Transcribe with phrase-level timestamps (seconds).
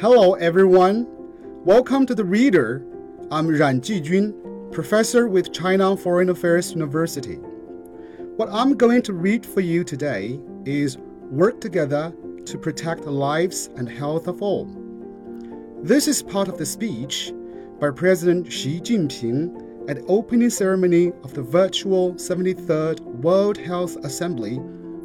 [0.00, 1.06] Hello, everyone.
[1.66, 2.82] Welcome to the Reader.
[3.30, 7.34] I'm Ran Jijun, professor with China Foreign Affairs University.
[7.34, 12.14] What I'm going to read for you today is Work Together
[12.46, 14.64] to Protect the Lives and Health of All.
[15.82, 17.34] This is part of the speech
[17.78, 24.56] by President Xi Jinping at the opening ceremony of the virtual 73rd World Health Assembly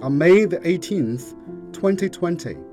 [0.00, 1.34] on May the 18th,
[1.72, 2.65] 2020.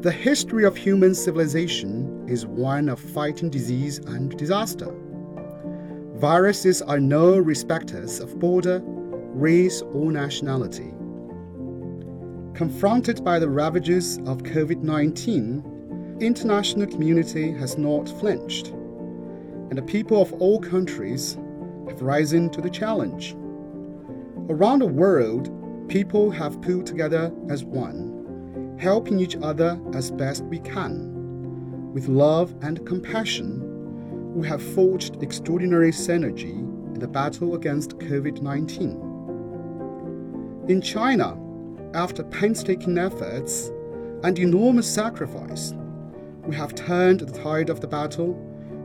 [0.00, 4.94] The history of human civilization is one of fighting disease and disaster.
[6.14, 10.94] Viruses are no respecters of border, race, or nationality.
[12.54, 20.32] Confronted by the ravages of COVID-19, international community has not flinched, and the people of
[20.32, 21.34] all countries
[21.88, 23.36] have risen to the challenge.
[24.48, 25.50] Around the world,
[25.90, 28.09] people have pulled together as one
[28.80, 31.92] helping each other as best we can.
[31.92, 33.60] With love and compassion,
[34.34, 36.58] we have forged extraordinary synergy
[36.94, 40.66] in the battle against COVID 19.
[40.68, 41.36] In China,
[41.94, 43.72] after painstaking efforts
[44.22, 45.74] and enormous sacrifice,
[46.44, 48.34] we have turned the tide of the battle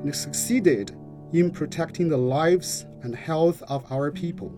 [0.04, 0.96] and succeeded
[1.32, 4.52] in protecting the lives and health of our people.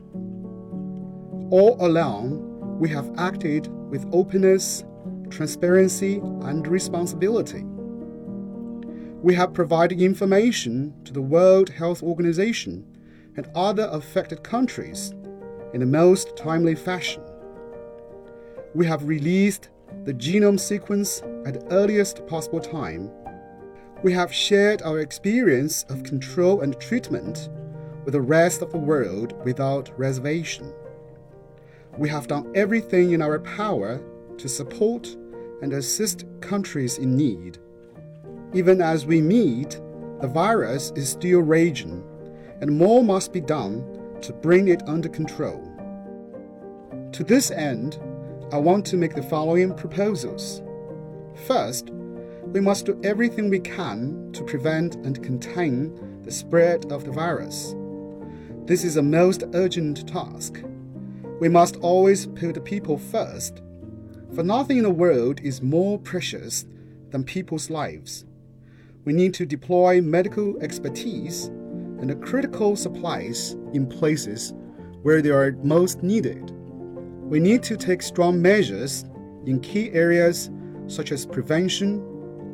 [1.52, 4.84] All along, we have acted with openness
[5.30, 7.64] transparency, and responsibility.
[9.22, 12.86] We have provided information to the World Health Organization
[13.36, 15.14] and other affected countries
[15.74, 17.24] in the most timely fashion.
[18.74, 19.70] We have released
[20.06, 23.10] the genome sequence at the earliest possible time.
[24.04, 27.50] We have shared our experience of control and treatment
[28.06, 30.72] with the rest of the world without reservation.
[31.98, 34.00] We have done everything in our power
[34.38, 35.16] to support
[35.62, 37.58] and assist countries in need.
[38.54, 39.80] Even as we meet,
[40.22, 42.04] the virus is still raging,
[42.62, 43.84] and more must be done
[44.22, 45.64] to bring it under control.
[47.12, 48.00] To this end,
[48.52, 50.62] I want to make the following proposals.
[51.46, 51.90] First,
[52.54, 57.76] we must do everything we can to prevent and contain the spread of the virus.
[58.66, 60.62] This is a most urgent task.
[61.40, 63.62] We must always put the people first
[64.34, 66.66] for nothing in the world is more precious
[67.12, 68.26] than people's lives.
[69.06, 74.54] We need to deploy medical expertise and the critical supplies in places
[75.02, 76.52] where they are most needed.
[77.22, 79.06] We need to take strong measures
[79.46, 80.50] in key areas
[80.88, 82.02] such as prevention,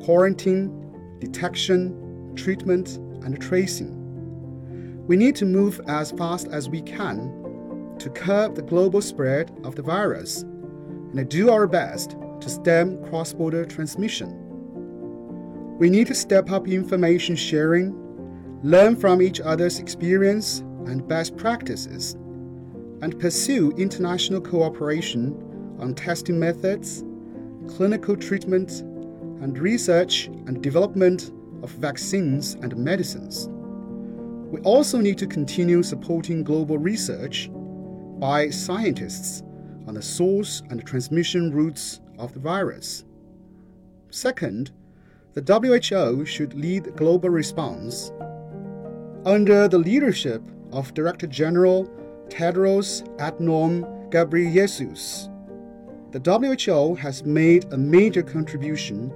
[0.03, 0.71] quarantine,
[1.19, 3.99] detection, treatment, and tracing.
[5.07, 9.75] We need to move as fast as we can to curb the global spread of
[9.75, 10.45] the virus
[11.15, 14.39] and do our best to stem cross border transmission.
[15.77, 17.93] We need to step up information sharing,
[18.63, 22.13] learn from each other's experience and best practices,
[23.01, 25.33] and pursue international cooperation
[25.79, 27.03] on testing methods,
[27.67, 28.81] clinical treatment,
[29.41, 31.31] and research and development
[31.63, 33.49] of vaccines and medicines.
[34.51, 37.49] We also need to continue supporting global research
[38.19, 39.43] by scientists
[39.87, 43.05] on the source and transmission routes of the virus.
[44.09, 44.71] Second,
[45.33, 48.11] the WHO should lead the global response.
[49.25, 51.85] Under the leadership of Director General
[52.29, 55.29] Tedros Adhanom Ghebreyesus,
[56.11, 59.11] the WHO has made a major contribution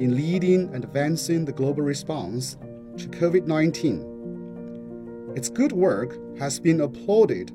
[0.00, 2.56] in leading and advancing the global response
[2.96, 5.32] to COVID 19.
[5.36, 7.52] Its good work has been applauded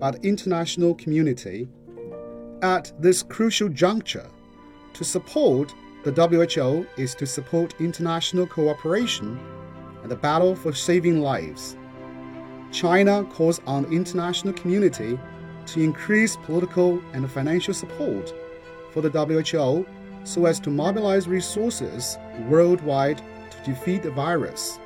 [0.00, 1.68] by the international community
[2.62, 4.28] at this crucial juncture,
[4.94, 5.74] to support
[6.04, 9.38] the WHO is to support international cooperation
[10.02, 11.76] and the battle for saving lives.
[12.72, 15.18] China calls on the international community
[15.66, 18.32] to increase political and financial support
[18.90, 19.86] for the WHO
[20.24, 22.16] so as to mobilize resources
[22.48, 23.18] worldwide
[23.50, 24.78] to defeat the virus.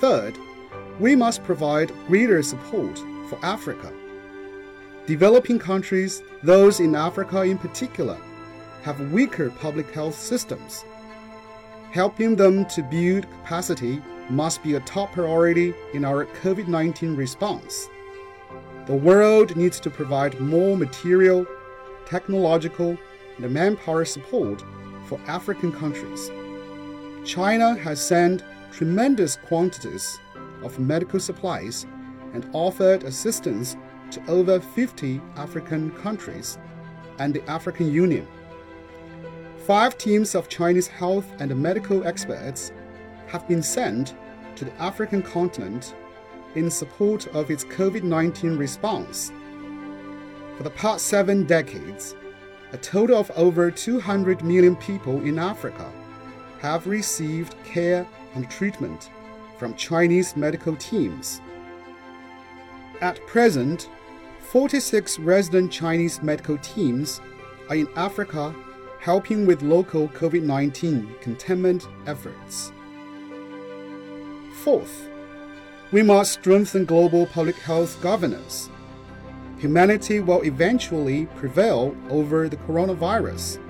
[0.00, 0.36] Third,
[1.00, 2.98] we must provide greater support
[3.28, 3.92] for Africa.
[5.06, 8.18] Developing countries, those in Africa in particular,
[8.82, 10.84] have weaker public health systems.
[11.92, 17.88] Helping them to build capacity must be a top priority in our COVID 19 response.
[18.86, 21.46] The world needs to provide more material,
[22.04, 22.98] technological,
[23.38, 24.64] and manpower support
[25.04, 26.32] for African countries.
[27.24, 28.42] China has sent
[28.72, 30.18] tremendous quantities
[30.64, 31.86] of medical supplies
[32.34, 33.76] and offered assistance
[34.10, 36.58] to over 50 African countries
[37.18, 38.26] and the African Union.
[39.66, 42.72] Five teams of Chinese health and medical experts
[43.26, 44.14] have been sent
[44.54, 45.94] to the African continent
[46.54, 49.32] in support of its COVID 19 response.
[50.56, 52.14] For the past seven decades,
[52.72, 55.90] a total of over 200 million people in Africa
[56.60, 59.10] have received care and treatment
[59.58, 61.40] from Chinese medical teams.
[63.02, 63.90] At present,
[64.40, 67.20] 46 resident Chinese medical teams
[67.68, 68.54] are in Africa
[69.00, 72.72] helping with local COVID 19 containment efforts.
[74.62, 75.10] Fourth,
[75.92, 78.70] we must strengthen global public health governance.
[79.58, 83.60] Humanity will eventually prevail over the coronavirus.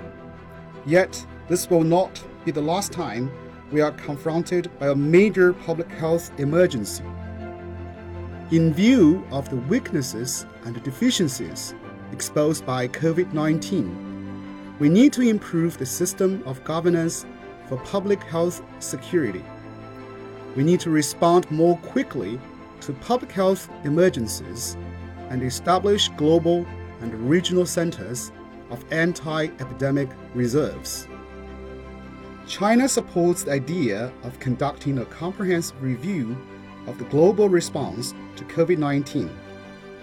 [0.86, 3.30] Yet, this will not be the last time
[3.72, 7.04] we are confronted by a major public health emergency.
[8.52, 11.74] In view of the weaknesses and deficiencies
[12.12, 17.26] exposed by COVID 19, we need to improve the system of governance
[17.68, 19.44] for public health security.
[20.54, 22.38] We need to respond more quickly
[22.82, 24.76] to public health emergencies
[25.28, 26.64] and establish global
[27.00, 28.30] and regional centers
[28.70, 31.08] of anti epidemic reserves.
[32.46, 36.36] China supports the idea of conducting a comprehensive review
[36.86, 39.30] of the global response to COVID 19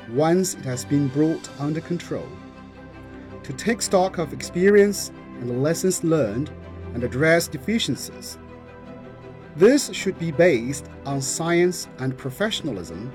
[0.10, 2.28] once it has been brought under control.
[3.44, 6.52] To take stock of experience and the lessons learned
[6.94, 8.38] and address deficiencies.
[9.56, 13.12] This should be based on science and professionalism,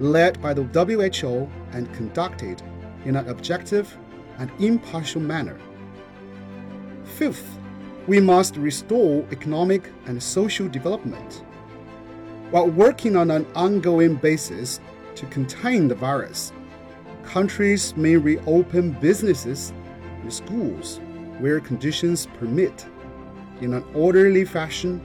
[0.00, 2.62] led by the WHO and conducted
[3.04, 3.96] in an objective
[4.38, 5.58] and impartial manner.
[7.04, 7.58] Fifth,
[8.06, 11.44] we must restore economic and social development.
[12.52, 14.78] While working on an ongoing basis
[15.14, 16.52] to contain the virus,
[17.24, 19.72] countries may reopen businesses
[20.20, 21.00] and schools
[21.38, 22.84] where conditions permit
[23.62, 25.00] in an orderly fashion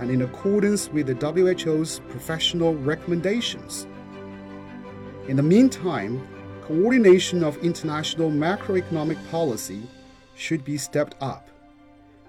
[0.00, 3.86] and in accordance with the WHO's professional recommendations.
[5.28, 6.26] In the meantime,
[6.62, 9.82] coordination of international macroeconomic policy
[10.34, 11.48] should be stepped up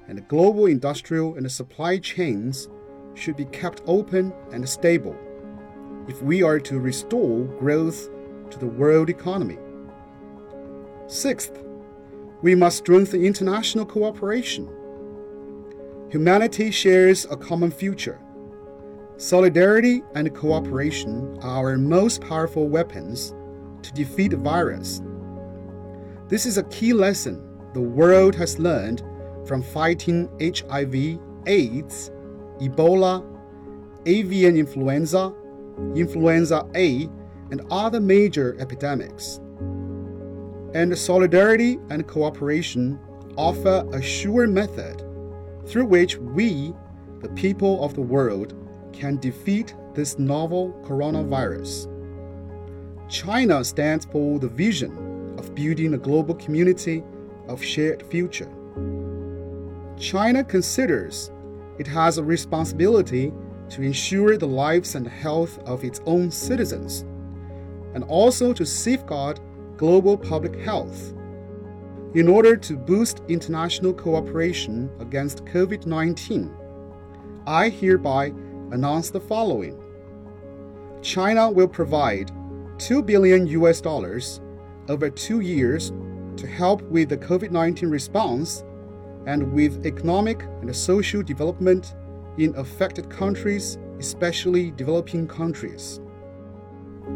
[0.08, 2.68] and global industrial and supply chains
[3.14, 5.18] should be kept open and stable
[6.08, 8.10] if we are to restore growth
[8.50, 9.58] to the world economy.
[11.08, 11.64] Sixth,
[12.42, 14.70] we must strengthen international cooperation.
[16.10, 18.20] Humanity shares a common future.
[19.18, 23.36] Solidarity and cooperation are our most powerful weapons
[23.84, 25.02] to defeat the virus.
[26.28, 29.04] This is a key lesson the world has learned
[29.46, 32.12] from fighting HIV, AIDS,
[32.60, 33.24] Ebola,
[34.06, 35.34] avian influenza,
[35.96, 37.10] influenza A,
[37.52, 39.40] and other major epidemics.
[40.74, 43.00] And solidarity and cooperation
[43.38, 45.04] offer a sure method
[45.66, 46.74] through which we,
[47.22, 48.54] the people of the world,
[48.94, 51.88] can defeat this novel coronavirus.
[53.10, 57.04] China stands for the vision of building a global community
[57.48, 58.52] of shared future.
[59.98, 61.32] China considers
[61.80, 63.34] it has a responsibility
[63.70, 67.06] to ensure the lives and health of its own citizens,
[67.94, 69.40] and also to safeguard
[69.78, 71.14] global public health.
[72.16, 76.54] In order to boost international cooperation against COVID 19,
[77.48, 78.34] I hereby
[78.72, 79.82] announce the following
[81.02, 82.32] China will provide
[82.80, 84.42] 2 billion US dollars
[84.90, 85.94] over two years
[86.36, 88.64] to help with the COVID 19 response
[89.30, 91.94] and with economic and social development
[92.40, 96.02] in affected countries, especially developing countries.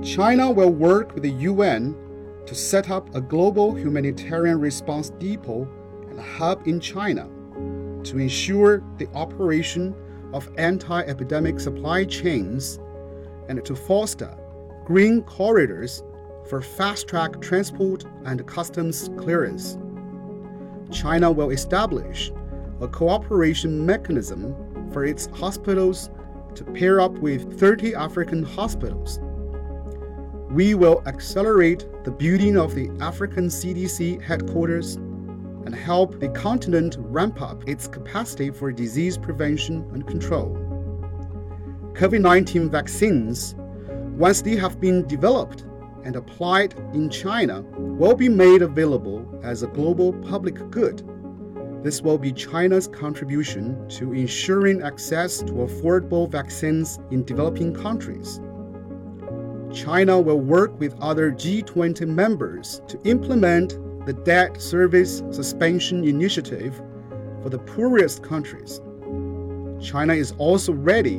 [0.03, 1.95] China will work with the UN
[2.45, 5.67] to set up a global humanitarian response depot
[6.11, 7.27] and hub in China
[8.03, 9.95] to ensure the operation
[10.33, 12.79] of anti epidemic supply chains
[13.49, 14.37] and to foster
[14.85, 16.03] green corridors
[16.47, 19.79] for fast track transport and customs clearance.
[20.93, 22.31] China will establish
[22.79, 24.55] a cooperation mechanism
[24.91, 26.09] for its hospitals
[26.55, 29.19] to pair up with 30 African hospitals.
[30.51, 34.95] We will accelerate the building of the African CDC headquarters
[35.65, 40.55] and help the continent ramp up its capacity for disease prevention and control.
[41.93, 43.55] COVID 19 vaccines,
[44.17, 45.65] once they have been developed
[46.03, 51.07] and applied in China will be made available as a global public good.
[51.83, 58.39] This will be China's contribution to ensuring access to affordable vaccines in developing countries.
[59.73, 66.81] China will work with other G20 members to implement the debt service suspension initiative
[67.41, 68.79] for the poorest countries.
[69.81, 71.17] China is also ready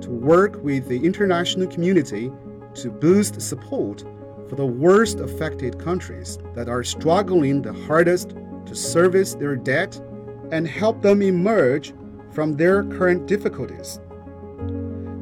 [0.00, 2.32] to work with the international community
[2.74, 4.04] to boost support
[4.48, 8.34] for the worst affected countries that are struggling the hardest
[8.66, 10.00] to service their debt
[10.52, 11.92] and help them emerge
[12.30, 14.00] from their current difficulties.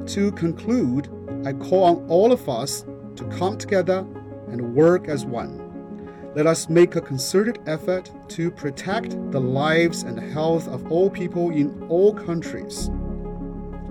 [0.06, 1.08] To conclude,
[1.46, 2.84] I call on all of us
[3.16, 4.06] to come together
[4.48, 5.60] and work as one.
[6.34, 11.50] Let us make a concerted effort to protect the lives and health of all people
[11.50, 12.90] in all countries.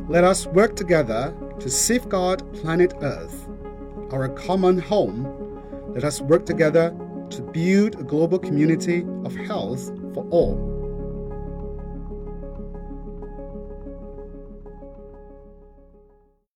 [0.10, 3.48] Let us work together to safeguard planet Earth,
[4.14, 5.26] our common home.
[5.96, 6.96] Let us work together
[7.32, 10.73] to build a global community of health for all.